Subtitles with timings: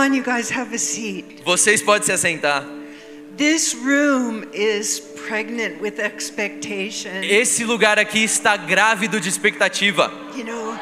[0.00, 1.42] on, you guys, have a seat.
[1.44, 2.64] Vocês podem se assentar.
[3.36, 7.22] This room is pregnant with expectation.
[7.22, 10.10] Esse lugar aqui está grávido de expectativa.
[10.36, 10.78] You know,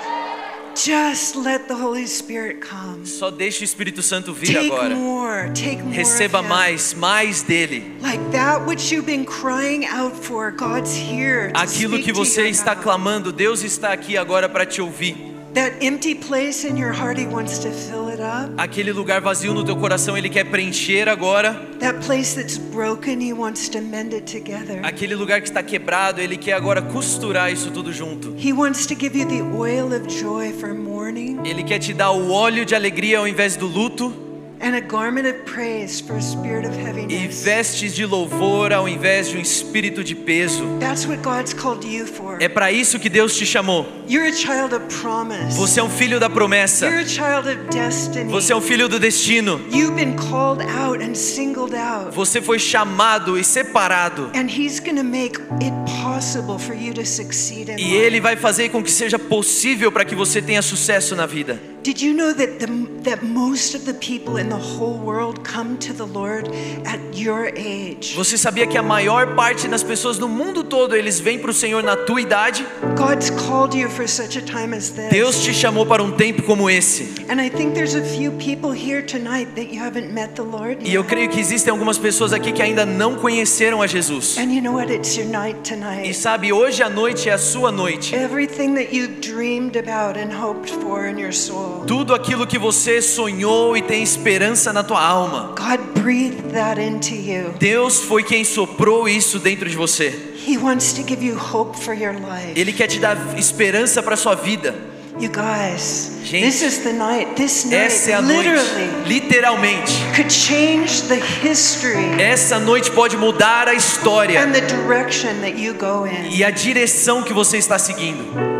[0.75, 3.05] just let the Holy Spirit come.
[3.07, 4.95] Só deixe o Espírito Santo vir Take agora.
[4.95, 5.95] more, take more.
[5.95, 7.97] Receba mais, mais dele.
[8.01, 11.53] Like that which you've been crying out for, God's here.
[11.53, 15.38] To Aquilo que você está clamando, Deus está aqui agora para te ouvir.
[15.55, 18.53] That empty place in your heart, He wants to fill it up.
[18.57, 21.55] Aquele lugar vazio no teu coração, Ele quer preencher agora.
[21.81, 24.81] That place that's broken, He wants to mend it together.
[24.85, 28.35] Aquele lugar que está quebrado, Ele quer agora costurar isso tudo junto.
[28.39, 32.11] He wants to give you the oil of joy for mourning Ele quer te dar
[32.11, 34.28] o óleo de alegria ao invés do luto
[34.61, 37.43] and a garment of praise for a spirit of e heaviness.
[37.43, 40.65] vestes de louvor ao invés de um espírito de peso.
[40.81, 42.39] That's what God's called you for.
[42.41, 43.87] É para isso que Deus te chamou.
[44.09, 45.57] You're a child of promise.
[45.57, 46.87] Você é um filho da promessa.
[46.87, 48.31] You're a child of destiny.
[48.31, 49.61] Você é um filho do destino.
[49.73, 52.15] You've been called out and singled out.
[52.15, 54.31] Você foi chamado e separado.
[54.35, 55.73] And he's going to make it
[56.03, 57.95] possible for you to succeed in E.
[57.95, 61.61] Ele vai fazer com que seja possível para que você tenha sucesso na vida.
[61.83, 62.67] Did you know that the,
[63.05, 66.49] that most of the people in the whole world come to the Lord
[66.85, 68.15] at your age?
[68.17, 71.55] Você sabia que a maior parte das pessoas no mundo todo eles vêm para o
[71.55, 72.67] Senhor na tua idade?
[72.97, 75.09] God's called you for such a time as this.
[75.11, 77.25] Deus te chamou para um tempo como esse.
[77.31, 80.83] And I think there's a few people here tonight that you haven't met the Lord
[80.87, 84.37] E eu creio que existem algumas pessoas aqui que ainda não conheceram a Jesus.
[84.37, 84.93] And you know what?
[84.93, 86.15] It's your night E tonight.
[86.15, 88.15] sabe, hoje à noite é a sua noite.
[88.15, 91.68] Everything that you dreamed about and hoped for in your soul.
[91.87, 95.55] Tudo aquilo que você sonhou e tem esperança na tua alma.
[95.57, 97.55] God breathed that into you.
[97.59, 100.35] Deus foi quem soprou isso dentro de você.
[100.47, 102.53] He wants to give you hope for your life.
[102.55, 104.75] Ele quer te dar esperança para sua vida.
[105.21, 107.35] You guys, Gente, this is the night.
[107.35, 109.93] This night Essa é a noite, literally literalmente.
[110.15, 115.75] could change the history Essa noite pode mudar a história and the direction that you
[115.75, 116.31] go in.
[116.37, 118.58] e a direção que você está seguindo.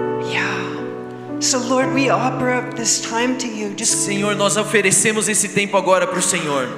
[3.85, 6.69] Senhor, nós oferecemos esse tempo agora para o Senhor.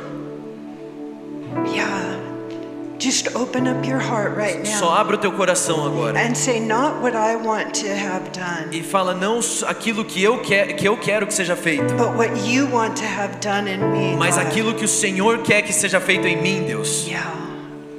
[1.75, 2.01] yeah.
[2.99, 6.61] Just open up your heart right Só now abra o teu coração agora and say,
[6.61, 10.87] not what I want to have done, e fala não aquilo que eu quero que
[10.87, 14.17] eu quero que seja feito, but what you want to have done in me.
[14.19, 17.07] mas aquilo que o Senhor quer que seja feito em mim, Deus.
[17.07, 17.33] Yeah.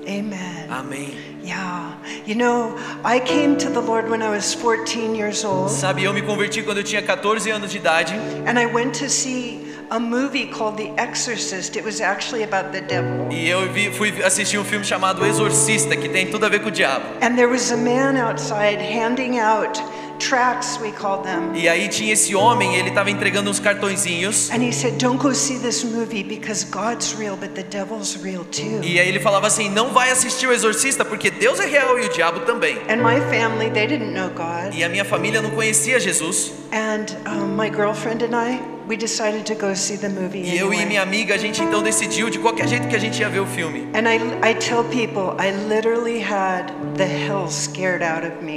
[0.06, 0.68] Amen.
[0.70, 1.31] Amém.
[1.52, 1.98] Yeah.
[2.26, 6.14] You know, I came to the Lord when I was 14 years old, Sabe, eu
[6.14, 8.14] me converti quando eu tinha 14 anos de idade
[8.48, 11.76] and I went to see a movie called The Exorcist.
[11.76, 13.28] It was actually about the devil.
[13.30, 16.70] e eu vi, fui assistir um filme chamado Exorcista, que tem tudo a ver com
[16.70, 17.04] o diabo.
[17.22, 19.78] And there was a man outside handing out
[20.28, 21.52] tracts, we call them.
[21.56, 24.50] E aí tinha esse homem, ele estava entregando uns cartõezinhos.
[24.52, 28.46] And he said, Don't go see this movie because God's real, but the devil's real
[28.46, 28.82] too.
[28.84, 32.06] E aí ele falava assim: "Não vai assistir o Exorcista porque Deus é real e
[32.06, 32.78] o diabo também".
[32.90, 34.74] And my family, they didn't know God.
[34.74, 36.52] E a minha família não conhecia Jesus.
[36.72, 38.60] And um, my girlfriend and I,
[38.92, 40.42] we decided to go see the movie.
[40.42, 43.22] E eu e minha amiga, a gente então decidiu de qualquer jeito que a gente
[43.22, 43.88] ia ver o filme.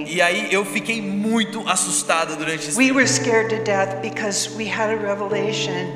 [0.08, 4.66] E aí eu fiquei muito assustada durante esse We were scared to death because we
[4.66, 5.92] had a revelation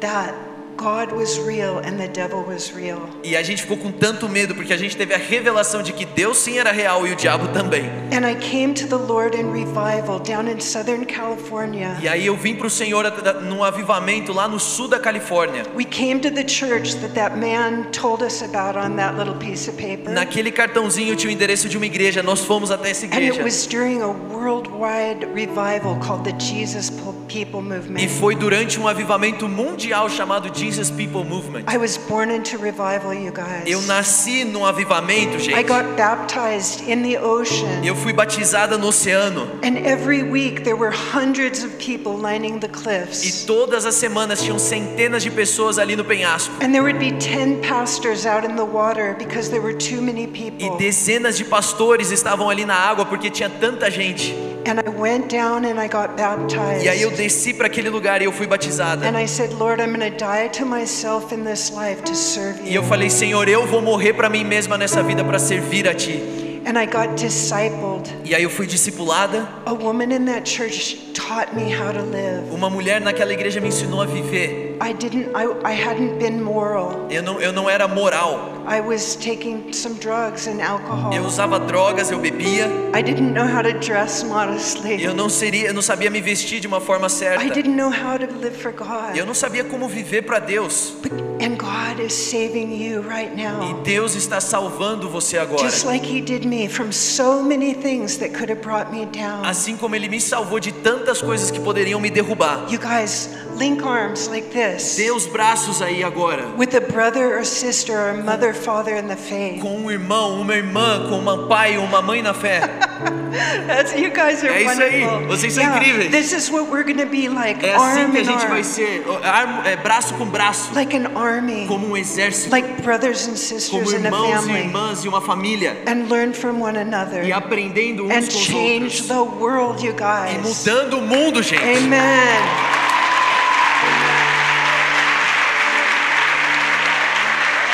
[0.00, 0.34] that
[0.76, 3.00] God was real and the devil was real.
[3.24, 6.04] E a gente ficou com tanto medo porque a gente teve a revelação de que
[6.04, 7.84] Deus sim era real e o diabo também.
[8.12, 11.96] And I came to the Lord in revival down in Southern California.
[12.02, 13.04] E aí eu vim para o Senhor
[13.42, 15.62] num avivamento lá no sul da Califórnia.
[15.74, 19.68] We came to the church that that man told us about on that little piece
[19.70, 20.12] of paper.
[20.12, 22.22] Naquele cartãozinho tinha o endereço de uma igreja.
[22.22, 23.42] Nós fomos até essa And it igreja.
[23.42, 26.90] was during a worldwide revival called the Jesus
[27.28, 28.08] People E Movement.
[28.20, 30.65] foi durante um avivamento mundial chamado Jesus
[30.96, 31.68] People Movement.
[31.72, 33.62] I was born into revival, you guys.
[33.66, 35.62] Eu nasci num avivamento, I gente.
[35.64, 37.84] got baptized in the ocean.
[37.84, 39.46] Eu fui batizada no oceano.
[39.62, 43.44] And every week there were hundreds of people lining the E cliffs.
[43.44, 46.52] todas as semanas tinham centenas de pessoas ali no penhasco.
[46.62, 50.24] And there would be 10 pastors out in the water because there were too many
[50.24, 50.76] E people.
[50.78, 54.34] dezenas de pastores estavam ali na água porque tinha tanta gente.
[54.68, 56.84] And I went down and I got baptized.
[56.84, 59.06] E aí eu desci para aquele lugar e eu fui batizada.
[59.08, 62.60] And I said, Lord, I'm going to die to myself in this life to serve
[62.64, 62.88] E eu you.
[62.88, 66.62] falei, Senhor, eu vou morrer para mim mesma nessa vida para servir a Ti.
[66.66, 68.12] And I got discipled.
[68.24, 69.48] E aí eu fui discipulada.
[69.66, 72.50] A woman in that church taught me how to live.
[72.52, 74.65] Uma mulher naquela igreja me ensinou a viver.
[74.80, 77.06] I didn't I, I hadn't been moral.
[77.10, 78.54] Eu não, eu não era moral.
[78.68, 81.12] I was taking some drugs and alcohol.
[81.12, 82.66] Eu usava drogas, eu bebia.
[82.94, 85.02] I didn't know how to dress modestly.
[85.02, 87.44] Eu não seria, eu não sabia me vestir de uma forma I certa.
[87.54, 89.16] didn't know how to live for God.
[89.16, 90.94] Eu não sabia como viver para Deus.
[91.00, 93.80] But, and God is saving you right E now.
[93.82, 95.62] Deus está salvando você agora.
[95.62, 99.44] Just like he did me from so many things that could have brought me down.
[99.44, 102.66] Assim como ele me salvou de tantas coisas que poderiam me derrubar.
[102.68, 106.46] You guys link arms like this Dê os braços aí agora.
[106.56, 109.60] with a brother or sister or mother, father in the faith.
[109.60, 112.60] Com um irmão, uma irmã, com um pai, uma mãe na fé.
[113.66, 115.04] That's, you guys are É isso aí.
[115.04, 115.28] wonderful.
[115.28, 116.10] Vocês são incríveis.
[116.10, 118.64] This is what we're to be like, É assim arm que a gente vai arm,
[118.64, 123.32] ser, ar- é, braço com braço, like an army, como um exército, like brothers and
[123.32, 126.78] como sisters in a irmãos e family, irmãs e uma família, and learn from one
[126.78, 129.14] another e aprendendo uns and com os change outros, the
[129.44, 130.58] world, you e guys.
[130.58, 131.62] mudando o mundo, gente.
[131.62, 132.75] Amen.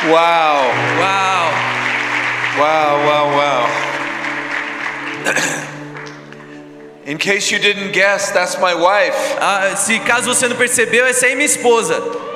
[0.09, 0.57] Wow.
[0.99, 1.45] Uau!
[2.59, 3.63] Wow, wow, wow.
[7.05, 9.15] In case you didn't guess, that's my wife.
[9.39, 11.99] Ah, se caso você não percebeu, essa é minha esposa.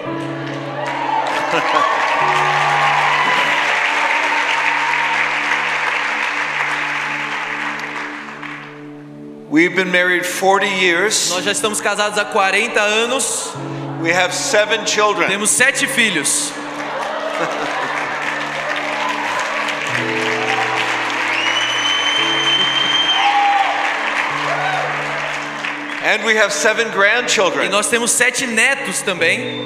[9.49, 11.29] We've been married 40 years.
[11.31, 13.51] Nós já estamos casados há 40 anos,
[14.01, 15.27] We have seven children.
[15.29, 16.51] temos sete filhos.
[26.07, 27.65] And we have seven grandchildren.
[27.65, 29.59] E nós temos sete netos também.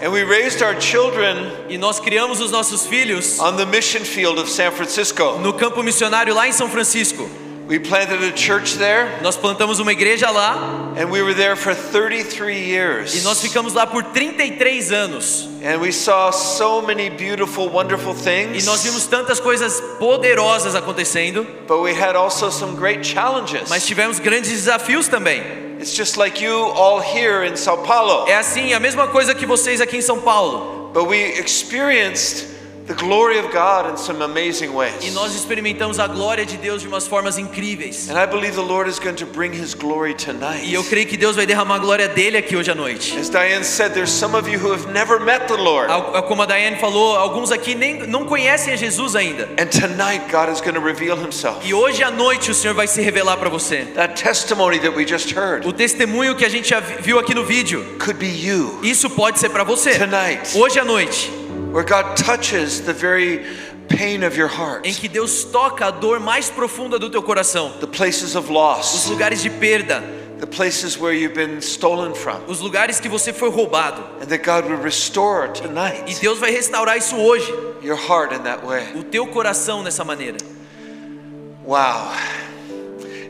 [0.00, 4.38] And we raised our children E nós criamos os nossos filhos on the mission field
[4.38, 5.38] of San Francisco.
[5.40, 7.28] no campo missionário lá em São Francisco.
[7.68, 11.74] We planted a church there, Nós plantamos uma igreja lá and we were there for
[11.74, 13.14] 33 years.
[13.16, 15.48] e nós ficamos lá por 33 anos.
[15.64, 18.62] And we saw so many beautiful, wonderful things.
[18.62, 23.68] E nós vimos tantas coisas poderosas acontecendo, But we had also some great challenges.
[23.68, 25.42] mas tivemos grandes desafios também.
[25.80, 28.28] It's just like you all here in Sao Paulo.
[28.28, 30.90] É assim, a mesma coisa que vocês aqui em São Paulo.
[30.94, 32.46] But we experienced
[32.86, 35.12] the glory of God in some amazing E ways.
[35.12, 38.08] nós experimentamos a glória de Deus de umas formas incríveis.
[38.08, 40.64] And I believe the Lord is going to bring his glory tonight.
[40.64, 43.16] E eu creio que Deus vai derramar a glória dele aqui hoje à noite.
[43.18, 45.90] As Diane said, there's some of you who have never met the Lord.
[45.90, 49.48] Al- Como a Daiane falou, alguns aqui nem não conhecem a Jesus ainda.
[49.58, 51.66] And tonight, God is going to reveal himself.
[51.66, 53.86] E hoje à noite o Senhor vai se revelar para você.
[53.96, 57.34] That testimony that we just heard O testemunho que a gente já vi- viu aqui
[57.34, 59.98] no vídeo, could be you isso pode ser para você.
[59.98, 61.32] tonight, Hoje à noite,
[61.72, 63.44] where God touches the very
[63.88, 67.72] pain of your heart, em que Deus toca a dor mais profunda do teu coração,
[67.80, 70.02] the places of os loss, lugares de perda,
[70.40, 74.02] the places where you've been stolen from, os lugares que você foi roubado.
[74.20, 77.50] and that God would restore E tonight Deus vai restaurar isso hoje,
[77.82, 78.84] your heart in that way.
[78.94, 80.38] o teu coração nessa maneira.
[81.64, 82.12] Wow.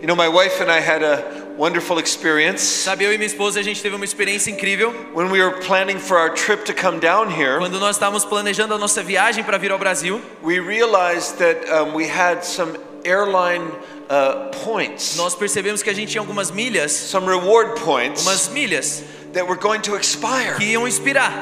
[0.00, 3.60] You know, my wife and I had a wonderful experience Sabe, eu e minha esposa
[3.60, 6.98] a gente teve uma experiência incrível when we were planning for our trip to come
[6.98, 7.58] down here.
[7.58, 10.20] quando nós estávamos planejando a nossa viagem para vir ao Brasil.
[10.42, 13.70] We realized that um, we had some airline
[14.10, 19.02] uh, points, Nós percebemos que a gente tinha algumas milhas, some reward points umas milhas
[19.32, 20.56] that were going to expire.
[20.56, 21.32] que iam expirar.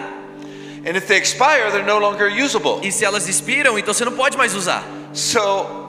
[0.86, 2.80] And if they expire, they're no longer usable.
[2.82, 4.84] E se elas expiram, então você não pode mais usar.
[5.14, 5.83] So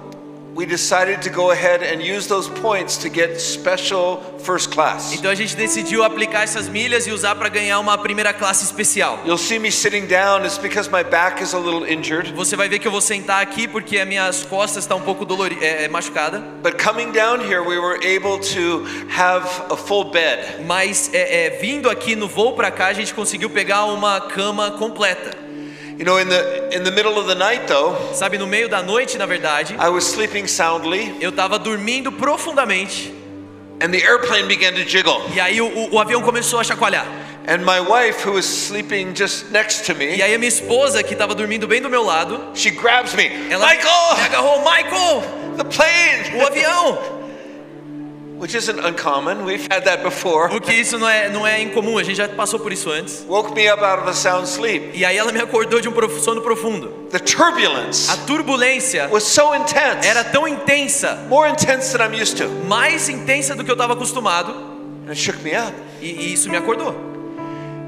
[0.56, 5.14] we decided to go ahead and use those points to get special first class.
[5.14, 9.20] Então a gente decidiu aplicar essas milhas e usar para ganhar uma primeira classe especial.
[9.26, 12.32] You'll see me sitting down, it's because my back is a little injured.
[12.34, 15.26] Você vai ver que eu vou sentar aqui porque as minhas costas estão um pouco
[15.26, 16.40] dolori é, é, machucada.
[16.64, 20.64] But coming down here, we were able to have a full bed.
[20.66, 24.72] Mas é, é, vindo aqui no voo para cá, a gente conseguiu pegar uma cama
[24.72, 25.45] completa.
[25.98, 28.82] You know, in the in the middle of the night though, Sabe, no meio da
[28.84, 33.14] noite, na verdade, I was sleeping soundly eu tava dormindo profundamente.
[33.82, 35.22] and the airplane began to jiggle.
[35.34, 37.06] E aí o, o- avião começou a chacoalhar.
[37.48, 41.04] And my wife, who was sleeping just next to E me, aí a minha esposa,
[41.04, 43.30] que tava dormindo bem do meu lado, she grabs me.
[43.52, 45.24] ela me Michael, agarrou, Michael,
[45.58, 46.42] the plane!
[46.42, 47.15] o avião.
[48.46, 49.44] Which isn't uncommon.
[49.44, 50.56] We've had that before.
[50.56, 53.25] O que isso não é, não é incomum, a gente já passou por isso antes.
[53.28, 54.92] Woke me up out of a sound sleep.
[54.94, 56.90] E aí ela me acordou de um sono profundo.
[57.10, 62.38] The turbulence A turbulência was so intense, era tão intensa, more intense than I'm used
[62.38, 65.74] to, mais intensa do que eu estava acostumado, and it shook me up.
[66.00, 66.94] e, e isso me acordou.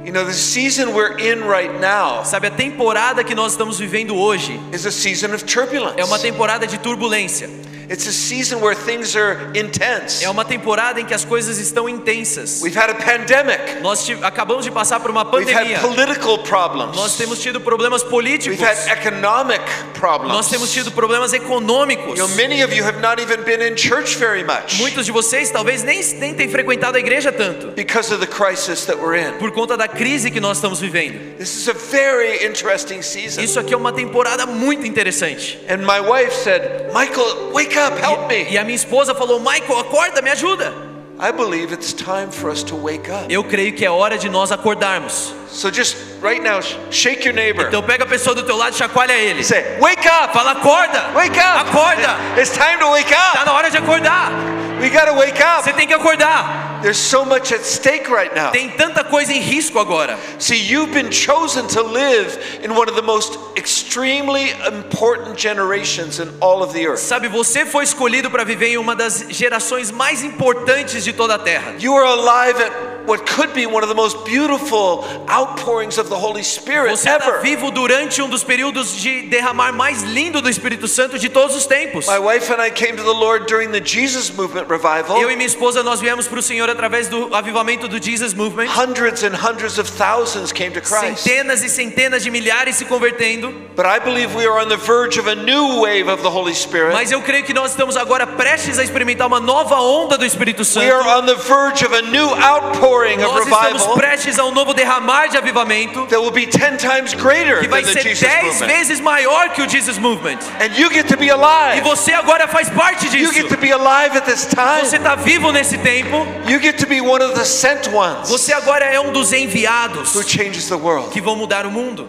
[0.04, 4.16] You know, the season we're in right now Sabe, a temporada que nós estamos vivendo
[4.16, 6.00] hoje is a season of turbulence.
[6.00, 7.48] é uma temporada de turbulência.
[7.90, 10.24] It's a season where things are intense.
[10.24, 12.62] É uma temporada em que as coisas estão intensas.
[12.62, 13.82] We've had a pandemic.
[13.82, 15.80] Nós acabamos de passar por uma We've had pandemia.
[15.80, 16.96] political problems.
[16.98, 18.60] Nós temos tido problemas políticos.
[18.60, 19.62] We've had economic
[19.94, 20.34] problems.
[20.36, 22.18] Nós temos tido problemas econômicos.
[22.18, 25.12] You know, many of you have not even been in church very much Muitos de
[25.14, 27.68] vocês talvez nem, nem tenham frequentado a igreja tanto.
[27.76, 29.38] because of the crisis that we're in.
[29.40, 31.38] Por conta da crise que nós estamos vivendo.
[31.38, 33.42] This is a very interesting season.
[33.42, 35.58] Isso aqui é uma temporada muito interessante.
[35.70, 38.46] And my wife said, Michael, wake up, help me.
[38.50, 40.74] E a minha esposa falou: Michael, acorda, me ajuda.
[41.20, 43.26] I believe it's time for us to wake up.
[43.34, 45.34] Eu creio que é hora de nós acordarmos.
[45.50, 47.66] So just right now, sh- shake your neighbor.
[47.68, 49.44] Então pega a pessoa do teu lado e chacoalha ele.
[49.44, 51.12] Say, wake up, Fala, acorda!
[51.16, 51.70] wake up.
[51.70, 52.18] Acorda!
[52.40, 53.46] It's time to wake Tá up.
[53.48, 54.32] na hora de acordar.
[54.80, 55.74] We gotta wake Você up.
[55.74, 56.67] tem que acordar.
[56.82, 58.52] There's so much at stake right now.
[58.52, 60.18] Tem tanta coisa em risco agora.
[60.40, 66.30] See, you've been chosen to live in one of the most extremely important generations in
[66.40, 67.00] all of the earth.
[67.00, 71.40] Sabe, você foi escolhido para viver em uma das gerações mais importantes de toda a
[71.40, 71.76] Terra.
[71.80, 76.16] You are alive at what could be one of the most beautiful outpourings of the
[76.16, 77.42] Holy Spirit Você está ever.
[77.42, 81.66] vivo durante um dos períodos de derramar mais lindo do Espírito Santo de todos os
[81.66, 82.06] tempos.
[82.08, 85.22] My wife and I came to the Lord during the Jesus Movement revival.
[85.22, 88.68] Eu e minha esposa nós viemos para o Senhor através do avivamento do Jesus Movement.
[88.70, 91.24] Hundreds and hundreds of thousands came to Christ.
[91.24, 93.52] Centenas e centenas de milhares se convertendo.
[93.76, 96.54] But I believe we are on the verge of a new wave of the Holy
[96.56, 96.94] Spirit.
[96.94, 100.64] Mas eu creio que nós estamos agora prestes a experimentar uma nova onda do Espírito
[100.80, 101.20] We are Santo.
[101.20, 104.74] on the verge of a new outpouring of Nós estamos revival prestes a um novo
[104.74, 108.20] derramar de avivamento that will be 10 times greater que than vai the ser Jesus
[108.22, 108.68] dez Movement.
[108.68, 110.40] vezes maior que o Jesus Movement.
[110.60, 111.82] And you get to be E alive.
[111.82, 113.34] você agora faz parte You disso.
[113.34, 114.96] get to be alive at this Você time.
[114.98, 116.26] está vivo nesse tempo.
[116.48, 120.16] You get to be one of the sent ones Você agora é um dos enviados
[120.16, 121.10] who changes the world.
[121.12, 122.08] que vão mudar o mundo.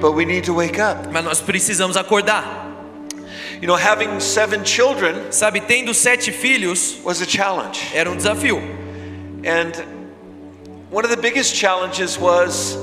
[0.00, 1.08] But we need to wake up.
[1.12, 2.66] Mas nós precisamos acordar.
[3.60, 7.80] You know, having seven children Sabe, tendo sete filhos was a challenge.
[7.92, 8.62] era um desafio.
[9.48, 9.74] And
[10.90, 12.76] one of the biggest challenges was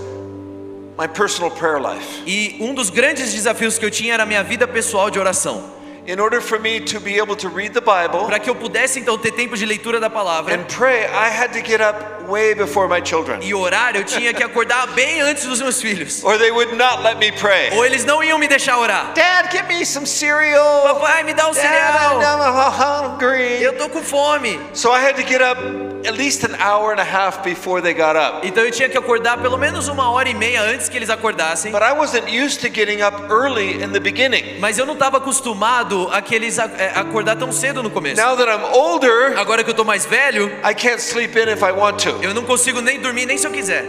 [0.97, 2.23] my personal prayer life.
[2.25, 5.63] E um dos grandes desafios que eu tinha era a minha vida pessoal de oração.
[6.07, 8.99] In order for me to be able to read the Bible Para que eu pudesse
[8.99, 12.53] então ter tempo de leitura da palavra and pray, I had to get up way
[12.53, 16.23] before my children, e orar, eu tinha que acordar bem antes dos meus filhos.
[16.23, 17.71] or they would not let me pray.
[17.73, 19.13] Ou eles não iam me deixar orar.
[19.13, 20.83] Dad, give me some cereal.
[20.83, 22.21] Papai, me dá um Dad, cereal.
[22.21, 23.63] I'm hungry.
[23.63, 24.59] Eu tô com fome.
[24.73, 25.59] So I had to get up
[26.05, 28.45] at least an hour and a half before they got up.
[28.45, 31.71] Então eu tinha que acordar pelo menos uma hora e meia antes que eles acordassem.
[31.71, 34.59] But I wasn't used to getting up early in the beginning.
[34.59, 38.21] Mas eu não estava acostumado a que eles é, acordar tão cedo no começo.
[38.21, 41.61] Now that I'm older, Agora que eu tô mais velho, I can't sleep in if
[41.61, 42.17] I want to.
[42.21, 43.83] eu não consigo nem dormir nem se eu quiser.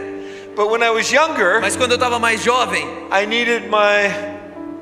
[0.57, 4.35] But when I was younger, Mas quando eu tava mais jovem, I needed my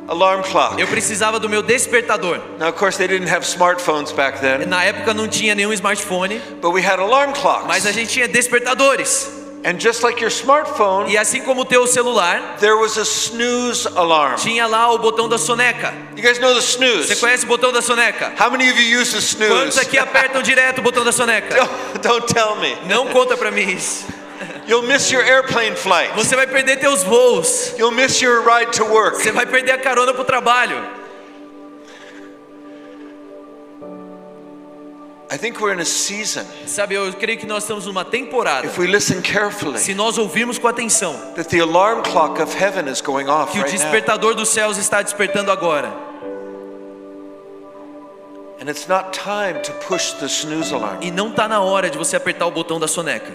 [0.06, 0.80] alarm clock.
[0.80, 2.38] eu precisava do meu despertador.
[2.60, 6.40] Now, of course, they didn't have smartphones back then, Na época não tinha nenhum smartphone,
[6.62, 7.66] but we had alarm clocks.
[7.66, 9.43] mas a gente tinha despertadores.
[9.64, 13.88] And just like your smartphone, E assim como o teu celular, there was a snooze
[13.96, 14.36] alarm.
[14.36, 15.94] tinha lá o botão da soneca.
[16.14, 17.16] You guys know the Você snooze?
[17.16, 18.34] conhece o botão da soneca?
[18.38, 19.80] How many of you use the Quantos snooze?
[19.80, 21.54] aqui apertam direto o botão da soneca?
[21.54, 22.76] Don't, don't tell me.
[22.86, 24.04] Não conta pra mim isso.
[24.68, 26.12] You'll miss your airplane flight.
[26.14, 27.72] Você vai perder teus voos.
[27.78, 29.16] You'll miss your ride to work.
[29.22, 30.76] Você vai perder a carona pro trabalho.
[35.30, 38.66] I think we're in a season, Sabe, eu creio que nós estamos numa temporada.
[38.66, 42.88] if we listen carefully, Se nós ouvirmos com atenção that the alarm clock of heaven
[42.90, 43.82] is going off que o right now.
[43.90, 45.92] despertador dos céus está despertando agora.
[48.60, 50.98] And it's not time to push the snooze alarm.
[51.02, 53.32] E não tá na hora de você apertar o botão da soneca.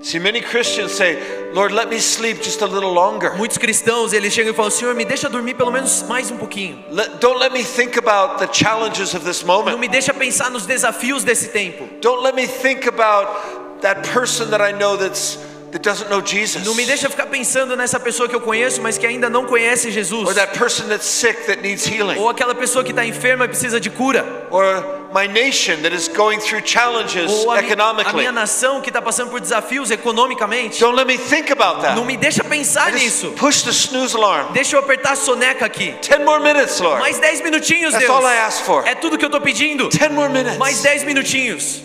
[0.00, 1.18] See, many Christians say,
[1.52, 3.34] Lord, let me sleep just a little longer.
[3.36, 6.84] Muitos cristãos, eles chegam e falam: "Senhor, me deixa dormir pelo menos mais um pouquinho.
[6.90, 9.78] Let, don't let me think about the challenges of this Não moment.
[9.78, 11.88] me deixa pensar nos desafios desse tempo.
[12.00, 15.38] Don't let me think about that person that I know that's
[15.72, 16.64] that doesn't know Jesus.
[16.64, 19.90] Não me deixa ficar pensando nessa pessoa que eu conheço, mas que ainda não conhece
[19.90, 20.26] Jesus.
[20.28, 22.18] Or that person that's sick that needs healing.
[22.18, 24.46] Ou aquela pessoa que está enferma e precisa de cura.
[24.50, 28.16] Or my nation that is going through challenges Ou a, mi- a economically.
[28.18, 30.78] minha nação que está passando por desafios economicamente.
[30.80, 31.96] Don't let me think about that.
[31.96, 33.30] Não me deixa pensar Just nisso.
[33.38, 34.52] push the snooze alarm.
[34.52, 35.92] Deixa eu apertar a soneca aqui.
[36.02, 37.00] Ten more minutes, Lord.
[37.00, 38.16] Mais 10 minutinhos, That's Deus.
[38.22, 38.86] all I ask for.
[38.86, 39.88] É tudo que eu tô pedindo.
[39.88, 40.58] Ten more minutes.
[40.58, 41.82] Mais 10 minutinhos.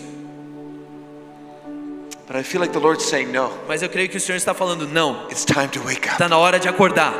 [2.26, 3.50] But I feel like the Lord's saying no.
[3.68, 5.26] Mas eu creio que o Senhor está falando não.
[5.30, 6.12] It's time to wake up.
[6.12, 7.12] Está na hora de acordar.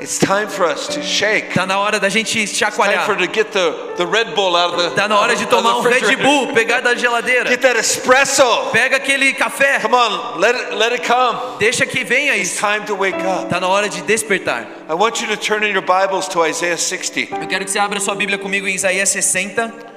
[0.00, 1.52] It's time for us to shake.
[1.52, 3.18] Tá na hora da gente It's time for chacoalhar.
[3.18, 5.82] to get the, the Red Bull out of the, Tá na hora de tomar um
[5.82, 6.16] Red.
[6.16, 7.48] Bull, pegar da geladeira.
[7.50, 8.42] Get that espresso.
[8.72, 9.78] Pega aquele café.
[9.80, 11.58] Come on, let it, let it come.
[11.58, 12.60] Deixa que venha It's isso.
[12.60, 13.50] time to wake up.
[13.50, 14.66] Tá na hora de despertar.
[14.88, 17.34] I want you to turn in your Bibles to Isaiah 60.
[17.38, 19.89] Eu quero que você abra sua Bíblia comigo em Isaías 60.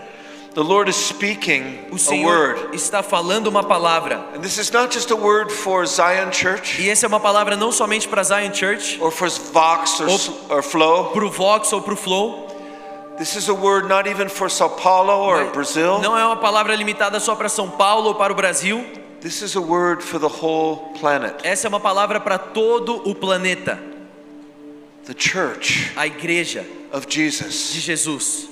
[0.54, 2.76] The Lord is speaking O a Senhor word.
[2.76, 4.24] está falando uma palavra.
[4.36, 7.56] And this is not just a word for Zion Church E essa é uma palavra
[7.56, 11.06] não somente para Zion Church, or for Vox or, Op- or Flow.
[11.12, 12.48] para o Vox ou para o Flow.
[13.18, 16.00] This is a word not even for Sao Paulo or Brazil.
[16.00, 18.84] Não é uma palavra limitada só para São Paulo ou para o Brasil.
[19.22, 21.36] This is a word for the whole planet.
[21.44, 23.80] Essa é uma palavra para todo o planeta.
[25.06, 27.72] The church A igreja of Jesus.
[27.74, 28.50] de Jesus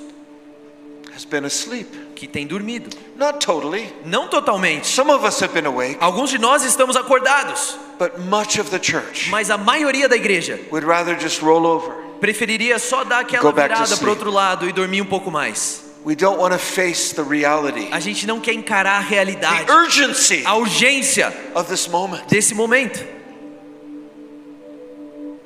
[2.15, 2.89] que tem dormido.
[3.17, 3.93] Not totally.
[4.05, 4.87] Não totalmente.
[4.87, 8.79] Some of us have been awake, Alguns de nós estamos acordados, but much of the
[8.79, 11.91] church mas a maioria da igreja would rather just roll over.
[12.19, 15.89] preferiria só dar aquela virada para outro lado e dormir um pouco mais.
[16.03, 19.71] We don't want to face the reality, A gente não quer encarar a realidade, the
[19.71, 22.23] urgency a urgência of this moment.
[22.27, 23.05] desse momento.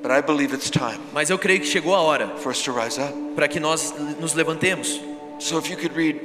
[0.01, 2.31] But I believe it's time Mas eu creio que chegou a hora
[3.36, 5.01] para que nós nos levantemos.
[5.39, 6.20] So if you could read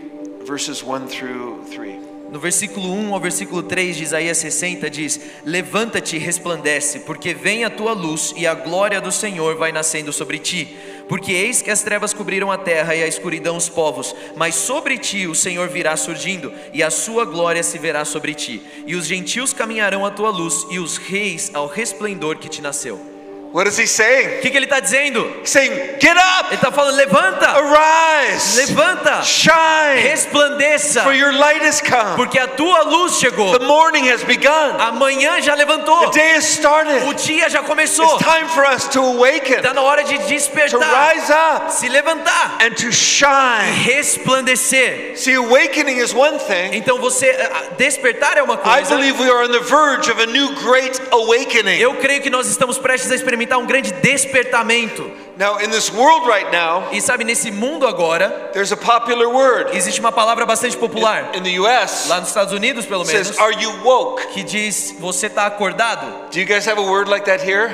[0.47, 2.11] verses 1 through 3.
[2.31, 7.65] No versículo 1 ao versículo 3 de Isaías 60 diz: Levanta-te e resplandece, porque vem
[7.65, 10.77] a tua luz e a glória do Senhor vai nascendo sobre ti.
[11.09, 14.97] Porque eis que as trevas cobriram a terra e a escuridão os povos, mas sobre
[14.97, 18.63] ti o Senhor virá surgindo, e a sua glória se verá sobre ti.
[18.87, 23.10] E os gentios caminharão à tua luz, e os reis ao resplendor que te nasceu.
[23.53, 24.39] What is he saying?
[24.39, 25.27] O que, que ele está dizendo?
[25.43, 31.61] He's saying, Get up, Ele está falando: Levanta, arise, levanta, shine, resplandeça, for your light
[31.67, 32.15] has come.
[32.15, 33.59] porque a tua luz chegou.
[33.59, 34.77] The morning has begun.
[34.79, 36.11] Amanhã já levantou.
[36.13, 37.15] The day has O started.
[37.25, 38.05] dia já começou.
[38.07, 41.89] It's time for us to awaken, Está na hora de to despertar, rise up, se
[41.89, 43.73] levantar, and to shine.
[43.85, 45.17] resplandecer.
[45.17, 46.71] See, awakening is one thing.
[46.77, 48.95] Então você ah, despertar é uma I coisa.
[48.95, 51.81] believe we are on the verge of a new great awakening.
[51.81, 55.11] Eu creio que nós estamos prestes a experimentar um grande despertamento.
[55.37, 59.75] Now, in this world right now, E sabe, nesse mundo agora, there's a popular word
[59.75, 62.09] existe uma palavra bastante popular, in the US.
[62.09, 64.27] lá nos Estados Unidos pelo menos, says, Are you woke?
[64.35, 66.31] que diz: Você está acordado?
[66.31, 67.71] Do you guys have a word like that here?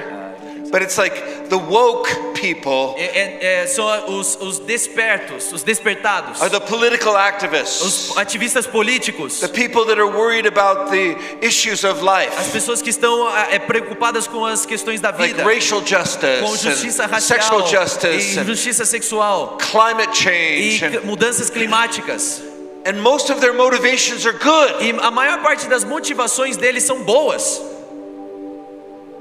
[0.76, 3.86] But it's like the woke people É, é- é- são
[4.18, 9.40] os, os despertos, os despertados, are the political activists, os ativistas políticos.
[9.40, 13.58] the people that are worried about the issues of As life, pessoas que estão é,
[13.58, 18.38] preocupadas com as questões da like vida, racial com justice, justiça and racial, sexual justice,
[18.38, 22.42] e justiça sexual climate e change, and, mudanças climáticas.
[22.84, 24.84] and most of their motivations are good.
[24.84, 27.62] E a maior parte das motivações deles são boas,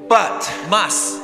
[0.10, 1.24] But mas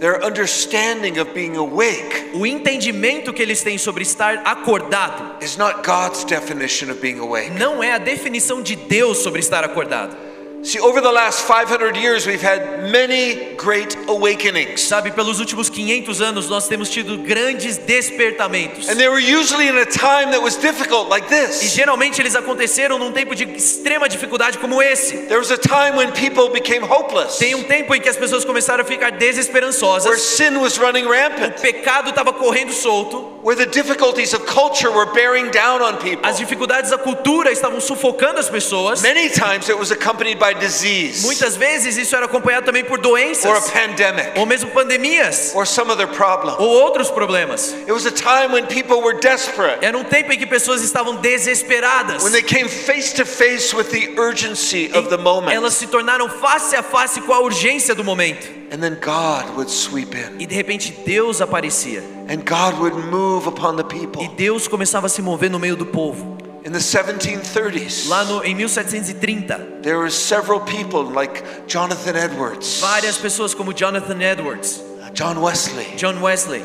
[0.00, 5.86] their understanding of being awake o entendimento que eles têm sobre estar acordado is not
[5.86, 7.50] God's definition of being awake.
[7.50, 10.29] não é a definição de Deus sobre estar acordado.
[10.62, 14.82] See, over the last 500 years, we've had many great awakenings.
[14.82, 18.86] Sabe, pelos últimos 500 anos nós temos tido grandes despertamentos.
[18.90, 21.74] And they were usually in a time that was difficult, like E this.
[21.74, 25.28] geralmente eles aconteceram num tempo de extrema dificuldade como esse.
[25.28, 28.44] There was a time when people became hopeless, Tem um tempo em que as pessoas
[28.44, 30.20] começaram a ficar where desesperançosas.
[30.20, 33.38] sin was running O rampant, pecado estava correndo solto.
[33.42, 36.20] where the difficulties of culture were bearing down on people.
[36.28, 39.00] As dificuldades da cultura estavam sufocando as pessoas.
[39.00, 42.98] Many times it was accompanied by disease Muitas vezes isso era acompanhado também por or
[42.98, 46.54] a doenças, pandemic ou mesmo pandemias, or some other problem.
[46.58, 47.72] ou outros problemas.
[47.72, 51.16] It was a time when people were desperate, Era um tempo em que pessoas estavam
[51.16, 52.22] desesperadas.
[52.22, 55.52] when they came face to face with the urgency of the moment.
[55.54, 58.60] Elas se tornaram face a face com a urgência do momento.
[58.72, 62.02] And then God would sweep in, E de repente Deus aparecia.
[62.28, 64.28] and God would move upon the E people.
[64.36, 66.38] Deus começava a se mover no meio do povo.
[66.62, 73.16] In the 1730s, Lá no, em 1730, there were several people like Jonathan Edwards, várias
[73.16, 76.62] pessoas como Jonathan Edwards, uh, John Wesley, John Wesley,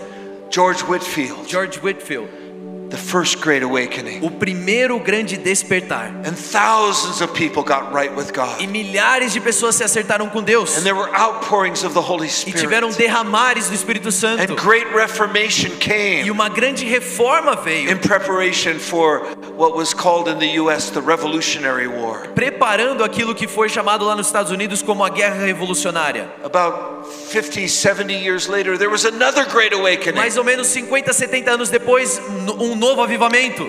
[0.50, 2.28] George Whitfield, George Whitfield,
[2.90, 4.20] the first great awakening.
[4.24, 6.12] o primeiro grande despertar.
[6.26, 8.68] And thousands of people got right with E God.
[8.68, 10.78] milhares de pessoas se acertaram com Deus.
[10.78, 12.98] And there were outpourings of the Holy E tiveram Spirit.
[13.12, 14.42] derramares do Espírito Santo.
[14.44, 19.22] And great reformation E came uma grande reforma veio, in preparation for
[19.58, 22.28] what was called in the US the Revolutionary War.
[22.36, 26.30] preparando aquilo que foi chamado lá nos Estados Unidos como a Guerra Revolucionária.
[26.44, 30.16] About 50, 70 years later, there was another great awakening.
[30.20, 33.64] Mais ou menos 50, 70 anos depois, n- um novo avivamento.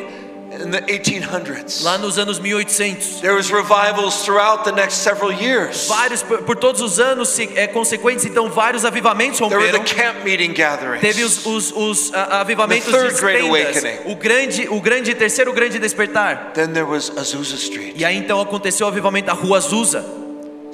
[0.49, 1.83] in the 1800s.
[1.83, 3.21] lá nos anos 1800.
[3.21, 5.87] There was revivals throughout the next several years.
[5.87, 9.79] Vários por, por todos os anos se- é, consequentes, então vários avivamentos There were the
[9.79, 10.13] romperam.
[10.15, 11.01] camp meeting gatherings.
[11.01, 14.11] Teve os, os, os a- avivamentos The de third great tendas, awakening.
[14.13, 16.53] o grande, o grande terceiro grande despertar.
[16.55, 17.95] Then there was Azusa Street.
[17.97, 20.07] E aí então aconteceu o avivamento da Rua Azusa.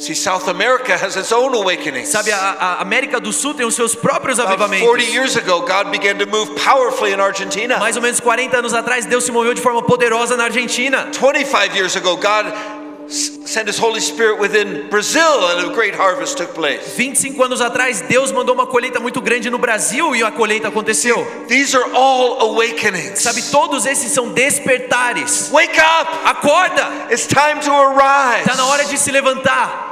[0.02, 2.08] See, South America has its own awakenings.
[2.08, 5.14] Sabe, a, a América do Sul tem os seus próprios About 40 avivamentos.
[5.14, 7.78] years ago, God began to move powerfully in Argentina.
[7.78, 11.08] Mais ou menos 40 anos atrás, Deus se moveu de forma poderosa na Argentina.
[11.12, 12.52] 25 years ago, God
[13.08, 16.82] sent His Holy Spirit within Brazil, and a great harvest took place.
[16.96, 21.24] 25 anos atrás, Deus mandou uma colheita muito grande no Brasil e a colheita aconteceu.
[21.46, 23.20] These are all awakenings.
[23.20, 25.48] Sabe, todos esses são despertares.
[25.52, 26.10] Wake up!
[26.24, 27.06] Acorda!
[27.08, 28.48] It's time to arise.
[28.48, 29.91] Está na hora de se levantar.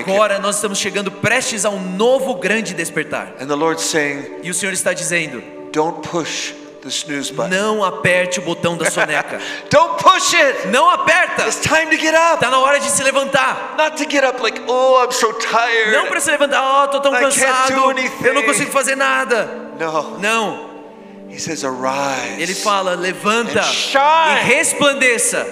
[0.00, 3.34] Agora nós estamos chegando prestes a um novo grande despertar.
[3.40, 6.52] And the Lord's saying, E o Senhor está dizendo: don't push
[6.82, 7.48] the snooze button.
[7.50, 9.40] não aperte o botão da soneca.
[9.70, 10.68] Don't push it.
[10.68, 11.44] Não aperta!
[11.46, 12.34] It's time to get up.
[12.34, 13.74] Está na hora de se levantar.
[13.78, 15.92] Not to get up like, oh, I'm so tired.
[15.92, 18.24] Não para se levantar, oh, tô tão I can't cansado, do anything.
[18.26, 19.46] eu não consigo fazer nada.
[19.78, 20.18] No.
[20.18, 20.74] Não,
[21.30, 22.40] He says, arise.
[22.40, 24.40] ele fala: levanta And shine.
[24.40, 25.46] e resplandeça,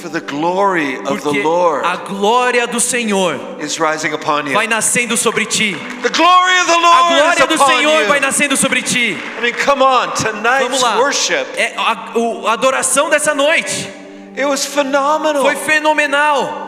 [0.00, 4.52] For the glory of the Lord a glória do Senhor is rising upon you.
[4.54, 5.74] vai nascendo sobre ti.
[6.02, 8.22] The glory of the A Lord is glória do upon Senhor vai you.
[8.22, 9.16] nascendo sobre ti.
[9.16, 10.98] I mean, come on, Vamos tonight's lá.
[10.98, 13.88] worship, É a, o- a adoração dessa noite
[14.36, 15.42] it was phenomenal.
[15.42, 16.66] foi fenomenal.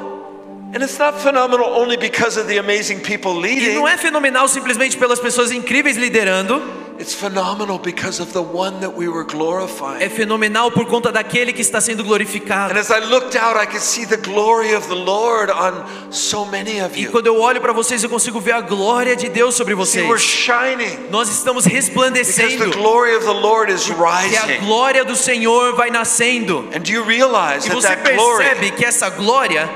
[0.73, 3.75] And it's not phenomenal only because of the amazing people E leading.
[3.75, 6.61] não é fenomenal simplesmente pelas pessoas incríveis liderando.
[7.01, 10.03] It's phenomenal because of the one that we were glorifying.
[10.03, 12.79] É fenomenal por conta daquele que está sendo And glorificado.
[12.79, 16.81] as I looked out, I could see the glory of the Lord on so many
[16.81, 17.11] of E you.
[17.11, 20.07] quando eu olho para vocês, eu consigo ver a glória de Deus sobre vocês.
[20.21, 22.71] shining Nós estamos because the resplandecendo.
[22.77, 26.69] glory of the Lord is Que a glória do Senhor vai nascendo.
[26.75, 29.69] And do you realize E você percebe que essa glória,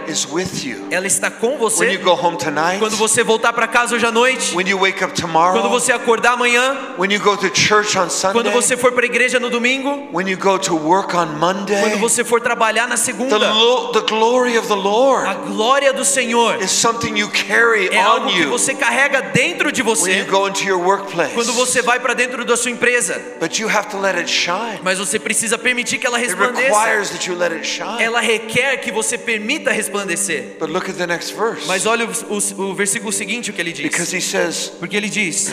[0.91, 1.91] ela está com When você.
[1.93, 5.03] you go home tonight, Quando você voltar para casa hoje à noite, when you wake
[5.03, 6.77] up quando você acordar amanhã,
[7.15, 8.11] when you go to church on quando
[8.49, 11.39] Sunday, você for para a igreja no domingo, when you go to work on quando
[11.39, 16.05] Monday, você for trabalhar na the, segunda, lo- the glory of the a glória do
[16.05, 19.97] Senhor is something you carry é algo on que você carrega dentro de when you
[19.97, 21.33] você go into your workplace.
[21.35, 23.21] quando você vai para dentro da sua empresa.
[23.41, 24.81] But you have to let it shine.
[24.83, 26.67] Mas você precisa permitir que ela It resplandeça.
[26.69, 28.03] requires that you let it shine.
[28.03, 30.57] Ela requer que você permita resplandecer.
[30.59, 31.67] But look at the next verse.
[31.67, 34.13] Mas olha o, o- o versículo seguinte, o que ele Because diz.
[34.13, 35.53] he says, Porque ele diz: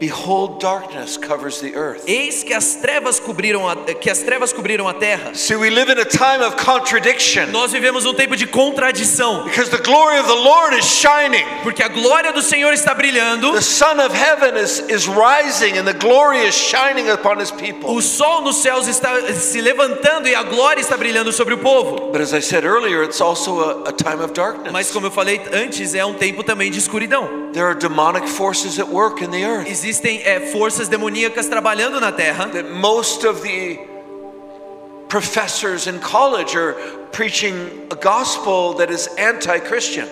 [0.00, 2.08] Behold, darkness covers the earth.
[2.08, 5.34] Eis que as trevas cobriram a, que as trevas cobriram a terra.
[5.34, 9.70] See, we live in a time of contradiction Nós vivemos um tempo de contradição, because
[9.70, 11.44] the glory of the Lord is shining.
[11.62, 15.84] porque a glória do Senhor está brilhando, The Son of Heaven is, is rising and
[15.84, 17.94] the glory is shining upon his people.
[17.94, 22.10] o sol nos céus está se levantando e a glória está brilhando sobre o povo.
[22.10, 24.90] But as I said earlier, it's also a, a time of Mas darkness.
[24.92, 27.49] como eu falei antes, é um tempo também de escuridão.
[27.52, 29.68] There are demonic forces at work in the earth.
[29.68, 32.48] Existem é, forças demoníacas trabalhando na terra.
[32.48, 33.78] That most of the
[35.08, 36.76] professors in college are
[37.12, 37.54] preaching
[37.90, 40.06] a gospel that is anti Christian.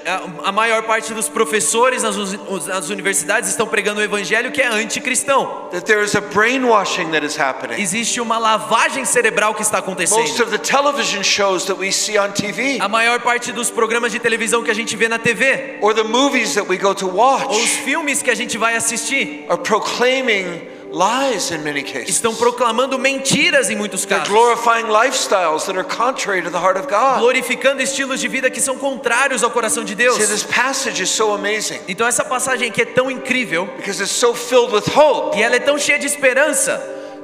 [0.44, 5.68] A, maior parte dos professores nas, universidades estão pregando o evangelho que é anticristão.
[5.70, 7.80] That there is a brainwashing that is happening.
[7.80, 10.42] Existe uma lavagem cerebral que está Most acontecendo.
[10.42, 14.18] of the television shows that we see on TV A maior parte dos programas de
[14.18, 17.12] televisão que a gente vê na TV, or the movies that we go to ou
[17.12, 22.08] os watch filmes que a gente vai assistir, are proclaiming lies in many cases.
[22.10, 26.88] estão proclamando mentiras em muitos casos, glorifying lifestyles that are contrary to the heart of
[26.88, 27.18] God.
[27.20, 30.18] glorificando estilos de vida que são contrários ao coração de See, Deus.
[30.18, 34.34] this passage is so amazing Então essa passagem aqui é tão incrível because it's so
[34.34, 36.80] filled with hope, e ela é tão cheia de esperança,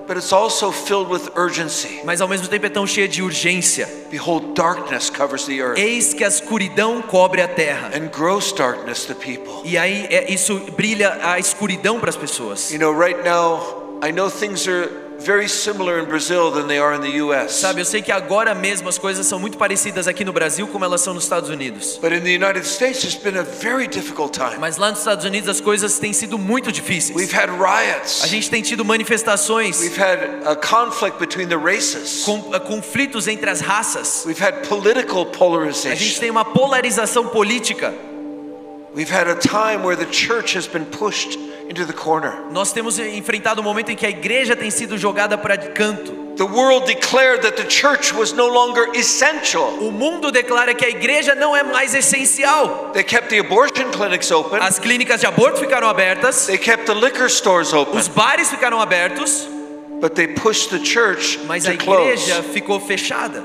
[0.07, 2.01] but it's also filled with urgency.
[2.05, 3.88] mas ao mesmo tempo é tão cheia de urgência.
[4.11, 7.90] Behold, darkness covers the earth, Eis que a escuridão cobre a terra.
[7.95, 9.62] and gross darkness the people.
[9.64, 12.71] E aí é, isso brilha a escuridão para as pessoas.
[12.71, 14.88] You know, right now, I know things are
[15.25, 17.53] very similar in Brazil than they are in the US.
[17.55, 20.85] Sabe, eu sei que agora mesmo as coisas são muito parecidas aqui no Brasil como
[20.85, 21.99] elas são nos Estados Unidos.
[22.01, 24.59] But in the United States, it's been a very difficult time.
[24.59, 27.17] Mas lá nos Estados Unidos as coisas têm sido muito difíceis.
[27.17, 28.23] We've had riots.
[28.23, 32.25] A gente tem tido manifestações, We've had a conflict between the races.
[32.25, 34.25] com- eh, conflitos entre as raças.
[34.27, 36.21] We've had political A gente polarization.
[36.21, 37.93] tem uma polarização política.
[38.95, 41.37] We've had a time where the church has been pushed
[41.68, 42.33] into the corner.
[42.50, 46.24] Nós temos enfrentado um momento em que a igreja tem sido jogada para canto.
[46.37, 49.68] The world declared that the church was no longer essential.
[49.81, 52.90] O mundo declara que a igreja não é mais essencial.
[52.92, 54.59] They kept the abortion clinics open.
[54.61, 57.96] As clínicas de aborto ficaram abertas, They kept the liquor stores open.
[57.98, 59.46] os bares ficaram abertos,
[60.00, 62.03] but they pushed the church mas a to close.
[62.03, 63.42] igreja ficou fechada.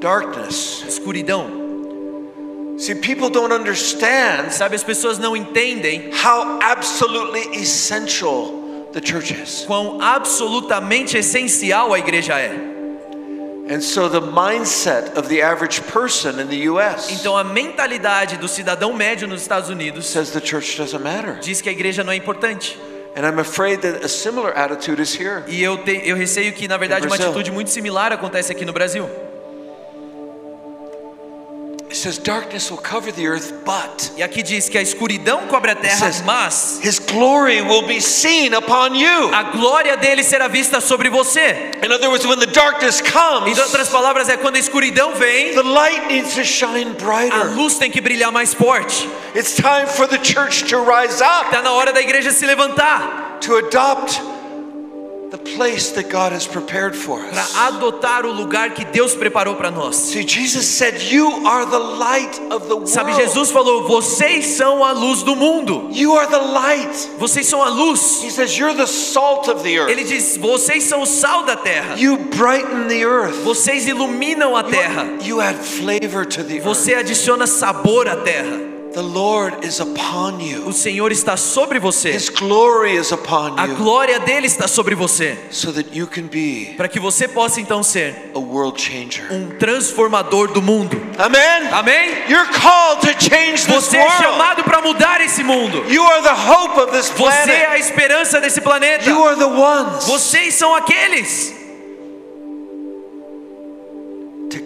[0.00, 0.84] Darkness.
[0.88, 1.65] Escuridão.
[2.78, 9.64] See, people don't understand Sabe, as pessoas não entendem how absolutely essential the church is.
[9.66, 12.52] quão absolutamente essencial a igreja é.
[13.68, 18.46] And so the mindset of the average person in the US Então a mentalidade do
[18.46, 21.38] cidadão médio nos Estados Unidos says the church doesn't matter.
[21.40, 22.78] diz que a igreja não é importante.
[23.16, 25.42] And I'm afraid that a similar attitude is here.
[25.48, 28.74] E eu, te- eu receio que, na verdade, uma atitude muito similar acontece aqui no
[28.74, 29.08] Brasil.
[31.96, 35.74] Says darkness will cover the earth, but E aqui diz que a escuridão cobre a
[35.74, 39.30] terra, says- mas his glory will be seen upon you.
[39.34, 41.72] a glória dele será vista sobre você.
[41.82, 45.54] In other words, when the darkness comes, Em outras palavras, é quando a escuridão vem,
[45.54, 47.54] the light needs to shine a brighter.
[47.56, 49.08] luz tem que brilhar mais forte.
[49.34, 53.38] It's time for the church to rise up, Está na hora da igreja se levantar
[53.40, 54.20] to adopt
[55.30, 57.56] para us.
[57.56, 59.96] adotar o lugar que Deus preparou para nós.
[59.96, 63.24] See, Jesus said, You are the light of the Sabe, world.
[63.24, 65.88] Jesus falou: vocês são a luz do mundo.
[65.92, 67.10] You are the light.
[67.18, 68.22] Vocês são a luz.
[68.22, 69.90] He says, You're the salt of the earth.
[69.90, 71.96] Ele diz: vocês são o sal da terra.
[71.98, 73.36] You brighten the earth.
[73.44, 75.06] Vocês iluminam a terra.
[75.22, 76.64] You add flavor to the earth.
[76.64, 78.75] Você adiciona sabor à terra.
[78.96, 80.72] The Lord is upon O.
[80.72, 82.12] Senhor está sobre você.
[82.12, 85.36] His glory is upon A glória dele está sobre você.
[85.50, 89.30] So that you can be Para que você possa então ser a world changer.
[89.30, 90.96] um transformador do mundo.
[91.18, 91.68] Amen.
[91.72, 92.24] Amém?
[92.26, 95.84] You're called to change this Você é chamado para mudar esse mundo.
[95.90, 99.10] You are the hope of this Você é a esperança desse planeta.
[99.10, 101.54] You are the ones Vocês são aqueles
[104.48, 104.60] que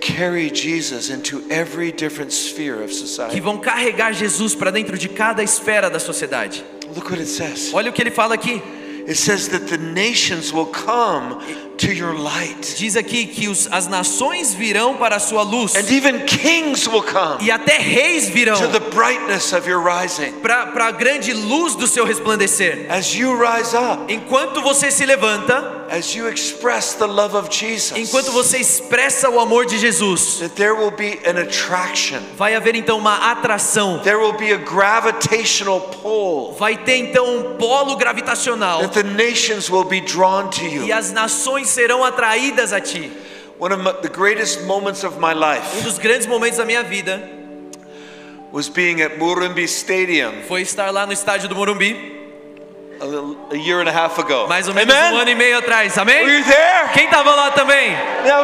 [2.95, 3.41] society.
[3.41, 6.65] vão carregar Jesus para dentro de cada esfera da sociedade.
[6.95, 7.73] Look what it says.
[7.73, 8.63] Olha o que ele fala aqui.
[9.09, 11.37] It says that the nations will come
[11.81, 12.75] to your light.
[12.77, 17.03] Diz aqui que os, as nações virão para a sua luz And even kings will
[17.03, 20.33] come e até reis virão to the brightness of your rising.
[20.43, 22.87] para a grande luz do seu resplandecer.
[22.91, 27.99] As you rise up, Enquanto você se levanta, as you express the love of Jesus,
[27.99, 32.19] enquanto você expressa o amor de Jesus, that there will be an attraction.
[32.37, 33.99] vai haver então uma atração.
[34.01, 39.71] There will be a gravitational pull Vai ter então um polo gravitacional that the nations
[39.71, 40.95] will be drawn to e you.
[40.95, 43.11] as nações serão atraídas a ti.
[43.59, 47.21] One of the greatest moments of my Um life dos grandes momentos da minha vida
[48.53, 52.19] was being at Murumbi Stadium foi estar lá no estádio do Morumbi,
[53.01, 54.49] a, little, a year and a half ago.
[54.49, 55.21] mais ou menos um Amen?
[55.21, 55.95] ano e meio atrás.
[55.97, 56.39] Were Amém?
[56.39, 56.89] you there?
[56.95, 57.93] Quem estava lá também?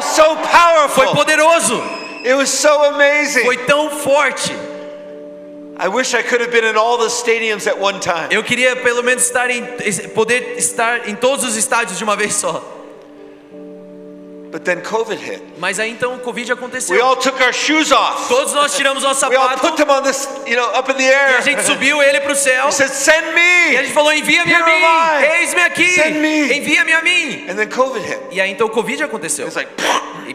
[0.02, 1.14] So Foi powerful.
[1.14, 1.82] poderoso,
[2.24, 3.44] It was so amazing.
[3.44, 4.52] foi tão forte.
[5.78, 8.28] I wish I could have been in all the stadiums at one time.
[8.30, 9.62] Eu queria pelo menos estar em,
[10.14, 12.62] poder estar em todos os estádios de uma vez só.
[14.50, 15.42] But then COVID hit.
[15.58, 17.04] Mas aí então o Covid We aconteceu.
[17.04, 18.28] all took our shoes off.
[18.28, 21.02] Todos nós tiramos nosso We all put them on this, you know, up in the
[21.02, 21.36] e air.
[21.38, 22.68] a gente subiu ele para o céu.
[22.68, 26.58] He said, "Send E a me." gente falou: envia-me a mim, eis-me aqui, Send me.
[26.58, 27.46] envia-me a mim.
[27.50, 28.20] And then COVID hit.
[28.30, 29.46] E aí então o Covid aconteceu.
[29.46, 29.70] It's like,
[30.28, 30.34] E,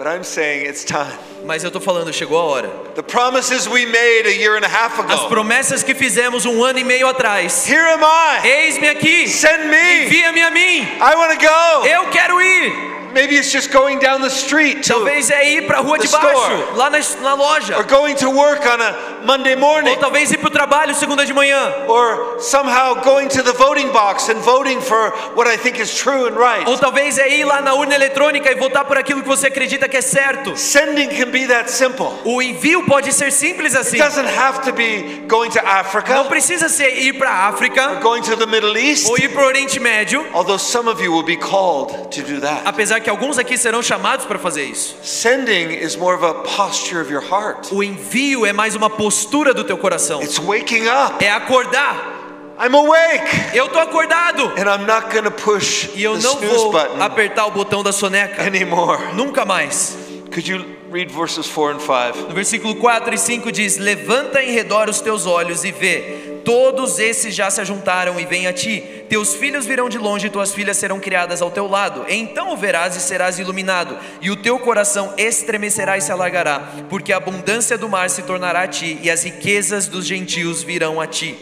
[0.00, 1.12] but I'm saying it's time.
[1.44, 2.70] mas eu tô falando, chegou a hora.
[2.94, 5.28] The promises we made a year and a half As ago.
[5.28, 7.66] promessas que fizemos um ano e meio atrás.
[7.68, 8.40] Here am I.
[8.48, 10.06] Eis-me aqui, Send me.
[10.06, 10.86] envia-me a mim.
[11.02, 11.86] I want to go.
[11.86, 12.90] Eu quero ir.
[13.12, 16.06] Maybe it's just going down the street to, Talvez é ir para a rua de
[16.08, 16.76] baixo, store.
[16.76, 17.76] lá na, na loja.
[17.76, 19.90] or going to work on a Monday morning.
[19.90, 21.86] Ou talvez ir para o trabalho segunda de manhã.
[21.88, 26.26] or somehow going to the voting box and voting for what I think is true
[26.26, 26.66] and right.
[26.68, 29.88] Ou talvez é ir lá na urna eletrônica e votar por aquilo que você acredita
[29.88, 30.56] que é certo.
[30.56, 32.08] Sending can be that simple.
[32.24, 33.98] O envio pode ser simples It assim.
[33.98, 38.22] doesn't have to be going to Não Africa, precisa ser ir para a África going
[38.22, 41.24] to the Middle East, ou ir para o Oriente Médio, although some of you will
[41.24, 42.62] be called to do that.
[42.64, 44.96] apesar que alguns aqui serão chamados para fazer isso.
[45.02, 47.68] Sending is more of a posture of your heart.
[47.72, 49.09] O envio é mais uma postura
[49.54, 50.22] do teu coração.
[50.22, 51.24] It's waking up.
[51.24, 52.18] É acordar.
[52.62, 53.56] I'm awake.
[53.56, 57.50] Eu tô acordado And I'm not to push e eu the não vou apertar o
[57.50, 59.14] botão da soneca anymore.
[59.14, 59.96] nunca mais.
[60.30, 62.28] Could you read verses 4 and 5?
[62.28, 66.29] No versículo 4 e 5 diz: Levanta em redor os teus olhos e vê.
[66.44, 68.82] Todos esses já se ajuntaram e vêm a ti.
[69.08, 72.04] Teus filhos virão de longe e tuas filhas serão criadas ao teu lado.
[72.08, 77.12] Então o verás e serás iluminado, e o teu coração estremecerá e se alargará, porque
[77.12, 81.06] a abundância do mar se tornará a ti, e as riquezas dos gentios virão a
[81.06, 81.36] ti.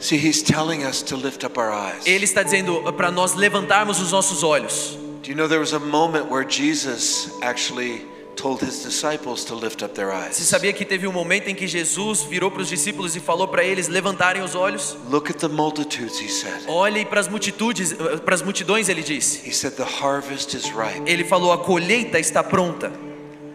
[0.00, 2.06] See, he's telling us to lift up our eyes.
[2.06, 4.96] Ele está dizendo para nós levantarmos os nossos olhos.
[5.22, 8.06] Do you know there was a moment where Jesus actually
[8.40, 11.66] told his disciples to lift up their Você sabia que teve um momento em que
[11.66, 14.96] Jesus virou para os discípulos e falou para eles levantarem os olhos?
[15.10, 16.68] Look at the multitudes, he said.
[16.68, 17.92] Olhe para as multitudes,
[18.24, 19.48] para as multidões, ele disse.
[19.48, 21.02] He said, The harvest is ripe.
[21.06, 22.90] Ele falou: a colheita está pronta.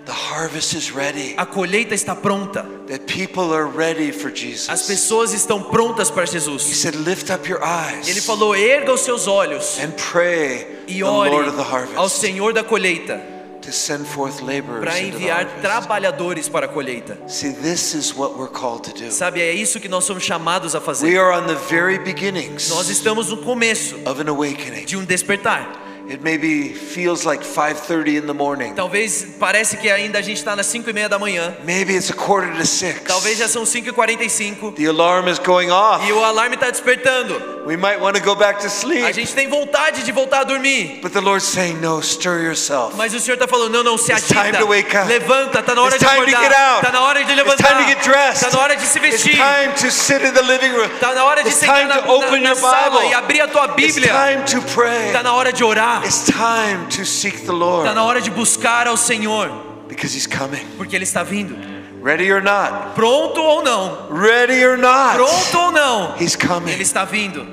[0.05, 1.33] The harvest is ready.
[1.37, 2.63] A colheita está pronta.
[2.87, 4.81] That people are ready for As Jesus.
[4.81, 6.63] pessoas estão prontas para He Jesus.
[6.63, 11.03] said, Lift up your Ele eyes falou: erga os seus olhos and pray e the
[11.03, 13.32] Lord of ore the ao harvest Senhor da colheita
[13.63, 17.17] to send forth laborers para into the enviar trabalhadores para a colheita.
[17.27, 19.11] See, this is what we're called to do.
[19.11, 21.17] Sabe, é isso que nós somos chamados a We fazer.
[21.17, 24.85] are on the very beginnings Nós estamos no começo of an awakening.
[24.85, 25.79] de um despertar.
[26.05, 28.73] It maybe feels like 5:30 in the morning.
[28.75, 31.55] Talvez parece que ainda a gente está nas 5 e meia da manhã.
[31.63, 32.99] Maybe it's a quarter to six.
[33.07, 36.05] Talvez já são 5 e 45 The alarm is going off.
[36.05, 37.53] e o alarme está despertando.
[37.65, 39.13] We might want to go back to A sleep.
[39.13, 40.99] gente tem vontade de voltar a dormir.
[41.01, 42.97] But the Lord's saying, no, stir yourself.
[42.97, 45.07] Mas o Senhor está falando, não, não, se It's time to wake up.
[45.07, 46.49] Levanta, está na hora It's de time to acordar.
[46.49, 46.85] get out.
[46.85, 47.69] Está na hora de It's levantar.
[47.71, 48.43] time to get dressed.
[48.43, 49.37] Está na hora de se It's vestir.
[49.37, 50.91] time to sit in the living room.
[50.93, 53.13] Está na hora de It's sentar time na, to open na, na your sala e
[53.13, 54.11] abrir a tua It's Bíblia.
[54.11, 55.07] time to pray.
[55.07, 55.92] Está na hora de orar.
[56.03, 59.49] It's time to seek the Lord Está na hora de buscar ao Senhor,
[59.87, 60.65] because He's coming.
[60.77, 61.55] porque Ele está vindo.
[62.01, 62.95] Ready or not?
[62.95, 64.09] Pronto ou não?
[64.11, 65.15] Ready or not?
[65.15, 66.15] Pronto ou não?
[66.19, 66.71] He's coming.
[66.73, 67.45] Ele está vindo.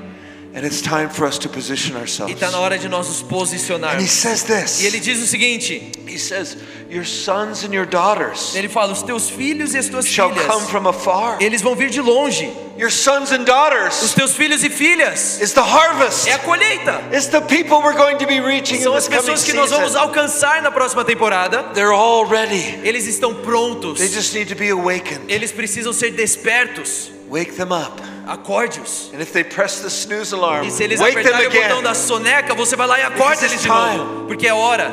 [0.53, 1.95] And it's time for us to position
[2.27, 4.11] E está na hora de nós nos And He posicionarmos.
[4.11, 6.57] says E ele diz o seguinte: He says,
[6.89, 10.41] Your sons and your daughters Ele fala, os teus filhos e as tuas shall come
[10.41, 11.41] filhas, from afar.
[11.41, 12.51] eles vão vir de longe.
[12.77, 16.27] Your sons and Os daughters teus filhos e filhas is the harvest.
[16.27, 17.01] é a colheita.
[17.13, 19.95] It's the people we're going to be reaching in São as pessoas que nós vamos
[19.95, 21.63] alcançar na próxima temporada.
[21.73, 22.81] They're all ready.
[22.83, 23.99] Eles estão prontos.
[23.99, 25.21] They just need to be awakened.
[25.29, 27.09] Eles precisam ser despertos.
[27.31, 27.99] Wake them up.
[28.27, 29.09] Acorde-os.
[29.13, 31.81] And if they press the snooze alarm, E se eles wake them apertarem o botão
[31.83, 33.97] da soneca, você vai lá e acorda eles it's de time.
[33.97, 34.25] novo.
[34.27, 34.91] Porque é hora.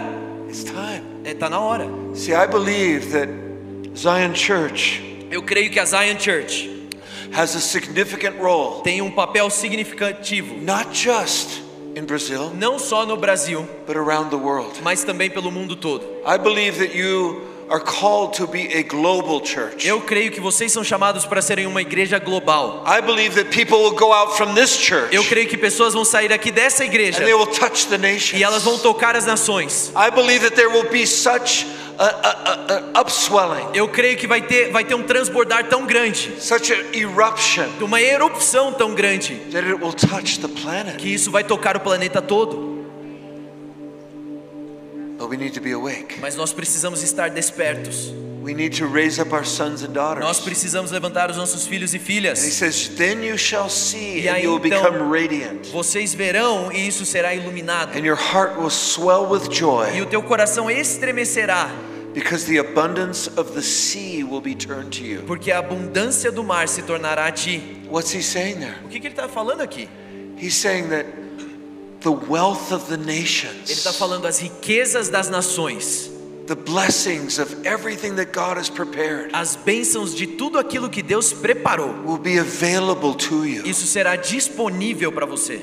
[0.49, 1.03] It's time.
[1.25, 1.87] É, tá na hora.
[2.15, 3.29] See, I believe that
[3.97, 6.71] Zion Church Eu creio que a Zion Church
[7.35, 11.61] has a significant role, tem um papel significativo, not just
[11.95, 14.81] in Brazil, não só no Brasil, but around the world.
[14.83, 16.03] mas também pelo mundo todo.
[16.27, 19.87] I believe that you are called to be a global church.
[19.87, 22.85] Eu creio que vocês são chamados para serem uma igreja global.
[22.87, 26.05] I believe that people will go out from this church Eu creio que pessoas vão
[26.05, 28.41] sair aqui dessa igreja and they will touch the nations.
[28.41, 29.93] e elas vão tocar as nações.
[29.95, 31.67] I believe that there will be such
[31.99, 36.33] a, a, a, upswelling, Eu creio que vai ter, vai ter um transbordar tão grande,
[36.41, 40.97] such an eruption, uma erupção tão grande, that it will touch the planet.
[40.97, 42.78] que isso vai tocar o planeta todo.
[46.21, 48.13] Mas nós precisamos estar despertos.
[48.41, 50.41] We need to raise up our sons and Nós daughters.
[50.41, 52.39] precisamos levantar os nossos filhos e And he filhas.
[52.39, 56.87] says, Then you shall see, E and you will então, become radiant, Vocês verão e
[56.87, 57.95] isso será iluminado.
[57.99, 61.69] and your heart will swell with E joy, o teu coração estremecerá,
[62.15, 65.23] because the abundance of the sea will be turned to you.
[65.27, 67.61] porque a abundância do mar se tornará a ti.
[67.91, 68.77] What's he saying there?
[68.85, 69.89] O que, que ele está falando aqui?
[70.41, 71.07] He's saying that
[72.01, 76.11] the wealth of the Ele está nations, falando as riquezas das nações,
[76.47, 81.33] the blessings of everything that God has prepared, as bênçãos de tudo aquilo que Deus
[81.33, 81.93] preparou.
[82.07, 85.61] will be available to you Isso será disponível para você,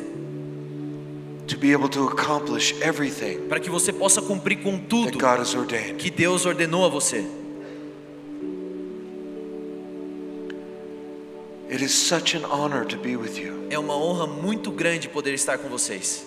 [1.47, 5.39] to be able to accomplish everything para que você possa cumprir com that tudo God
[5.39, 5.95] has ordained.
[5.95, 7.23] que Deus ordenou a você.
[11.75, 13.67] It is such an honor to be with you.
[13.69, 16.25] É uma honra muito grande poder estar com vocês.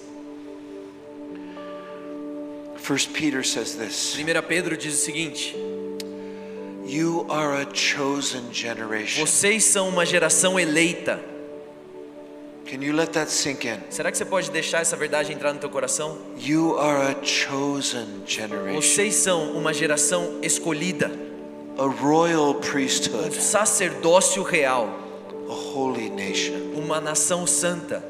[2.76, 5.56] First Peter says this 1 Pedro diz o seguinte:
[6.84, 9.24] You are a chosen generation.
[9.24, 11.18] Vocês são uma geração eleita.
[12.66, 13.78] Can you let that sink in?
[13.88, 16.18] Será que você pode deixar essa verdade entrar no teu coração?
[16.36, 21.10] You are a chosen generation, Vocês são uma geração escolhida,
[21.78, 25.07] a royal um priesthood, sacerdócio real.
[26.74, 28.02] Uma nação santa.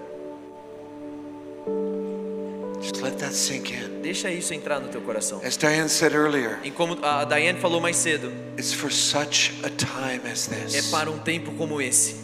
[2.81, 4.01] Just let that sink in.
[4.03, 5.40] Deixa isso entrar no teu coração.
[5.44, 9.68] As Diane said earlier, E como a Diane falou mais cedo, it's for such a
[9.70, 12.16] time as é this para um tempo como esse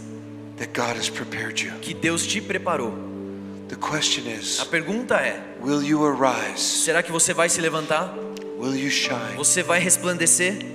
[0.57, 1.72] that God has prepared you.
[1.81, 2.92] que Deus te preparou.
[3.68, 6.61] The question A is pergunta é: will you arise?
[6.61, 8.14] será que você vai se levantar?
[8.59, 9.35] Will you shine?
[9.37, 10.73] Você vai resplandecer?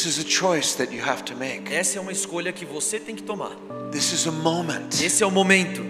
[0.00, 1.70] This is a choice that you have to make.
[1.70, 3.54] Essa é uma escolha que você tem que tomar.
[3.92, 4.98] This is a moment.
[4.98, 5.84] Esse é o momento.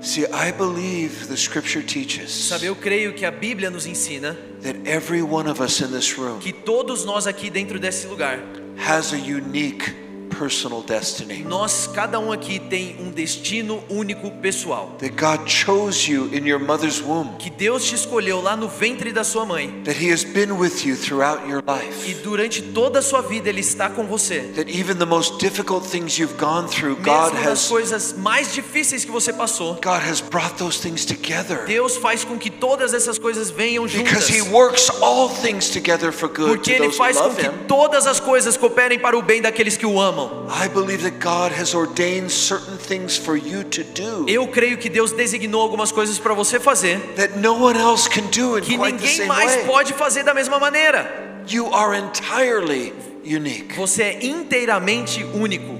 [0.00, 4.78] See, I believe the scripture teaches Sabe, eu creio que a Bíblia nos ensina that
[4.88, 8.38] every one of us in this room que todos nós aqui dentro desse lugar
[8.78, 9.92] has a unique
[10.38, 11.42] personal destiny.
[11.44, 14.94] Nós, cada um aqui tem um destino único pessoal.
[14.98, 17.36] That God chose you in your mother's womb.
[17.38, 19.82] Que Deus te escolheu lá no ventre da sua mãe.
[19.84, 22.14] That He has been with you throughout your E life.
[22.22, 24.40] durante toda a sua vida Ele está com você.
[24.54, 28.52] That even the most difficult things you've gone through, God Mesmo nas has coisas mais
[28.52, 31.64] difíceis que você passou, God has brought those things together.
[31.66, 34.28] Deus faz com que todas essas coisas venham Because juntas.
[34.28, 37.46] He works all things together for good Porque to Ele those who faz com que
[37.46, 37.66] Him.
[37.66, 40.27] todas as coisas cooperem para o bem daqueles que o amam.
[40.48, 44.88] I believe that God has ordained certain things for you to do Eu creio que
[44.88, 48.76] Deus designou algumas coisas para você fazer that no one else can do in que
[48.76, 51.26] quite the ninguém mais pode fazer da mesma maneira.
[51.48, 52.92] You are entirely
[53.24, 53.74] unique.
[53.76, 55.78] Você é inteiramente único.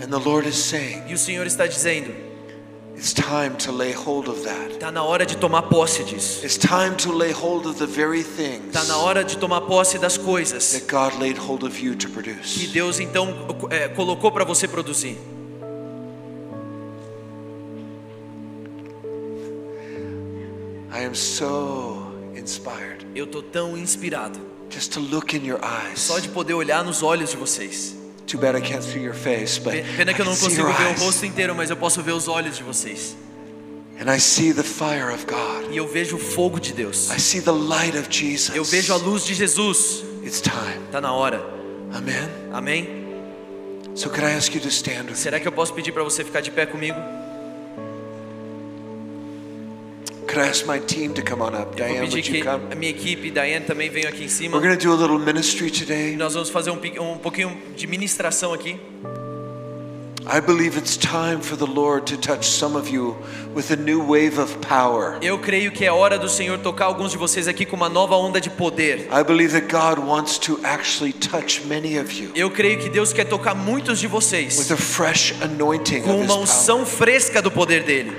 [0.00, 2.27] And the Lord is saying, E o Senhor está dizendo:
[4.76, 6.44] está na hora de tomar posse disso.
[6.44, 9.98] It's time to lay hold of the very things Está na hora de tomar posse
[9.98, 12.66] das coisas that God laid hold of you to que.
[12.68, 13.28] Deus então
[13.70, 15.16] é, colocou para você produzir.
[20.90, 24.38] I am so inspired Eu tô tão inspirado
[24.70, 25.60] just to look in your
[25.94, 26.22] só eyes.
[26.22, 27.94] de poder olhar nos olhos de vocês.
[28.28, 30.86] Too bad I can't see your face, but Pena que eu can não consigo ver
[30.86, 33.16] o rosto inteiro, mas eu posso ver os olhos de vocês.
[33.98, 35.72] And I see the fire of God.
[35.72, 37.10] E eu vejo o fogo de Deus.
[37.10, 38.54] I see the light of Jesus.
[38.54, 40.04] Eu vejo a luz de Jesus.
[40.22, 40.86] It's time.
[40.92, 41.42] Tá na hora.
[41.92, 42.28] Amen.
[42.52, 42.86] Amém?
[43.94, 45.16] So could I ask you to stand with?
[45.16, 46.96] Será que eu posso pedir para você ficar de pé comigo?
[50.28, 51.74] Could I ask my team to come on up?
[51.74, 52.70] Diane, would you come?
[52.70, 54.58] a minha equipe, Diane, também venha aqui em cima.
[54.58, 56.14] We're going to do a little ministry today.
[56.16, 58.78] Nós vamos fazer um, um pouquinho de ministração aqui.
[60.30, 63.16] I believe it's time for the Lord to touch some of you
[63.54, 65.16] with a new wave of power.
[65.22, 68.14] Eu creio que é hora do Senhor tocar alguns de vocês aqui com uma nova
[68.14, 69.08] onda de poder.
[69.10, 73.14] I believe that God wants to actually touch many of you Eu creio que Deus
[73.14, 77.82] quer tocar muitos de vocês with a fresh anointing com uma unção fresca do poder
[77.84, 78.12] dele.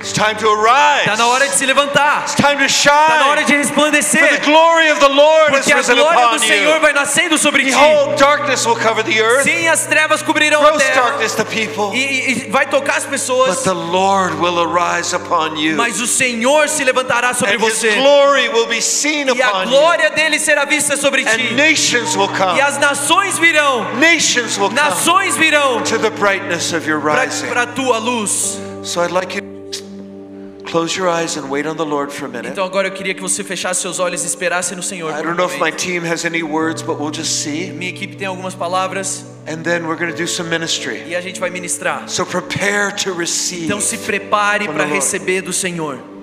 [0.00, 1.04] It's time to arise.
[1.04, 2.22] Tá na hora de se levantar.
[2.22, 4.44] It's time to Tá na hora de For the resplandecer.
[4.44, 7.70] glory of the Lord has Porque a glória do Senhor vai nascendo sobre ti.
[7.70, 9.42] Behold, darkness will cover the earth.
[9.44, 10.94] Sim, as trevas cobrirão a terra.
[11.02, 11.92] darkness the people.
[11.94, 13.62] E, vai tocar as But pessoas.
[13.64, 15.76] the Lord will arise upon you.
[15.76, 17.94] Mas o Senhor se levantará sobre And His você.
[17.96, 21.30] glory will be seen E a glória dele será vista sobre ti.
[21.30, 22.58] And nations will come.
[22.58, 23.84] E as nações virão.
[23.94, 27.48] Nations will come Nações virão to the brightness of your rising.
[27.48, 28.58] para a tua luz.
[28.84, 29.55] So I'd like you
[30.66, 32.50] close your eyes and wait on the Lord for a minute.
[32.50, 35.10] Então agora eu queria que você fechasse seus olhos e esperasse no Senhor.
[35.12, 37.70] I don't know if my team has any words, but we'll just see.
[37.72, 41.04] Minha equipe tem algumas palavras And then we're going to do some ministry.
[41.06, 42.08] e a gente vai ministrar.
[42.08, 43.64] So prepare to receive.
[43.64, 46.15] Então se prepare para receber do Senhor.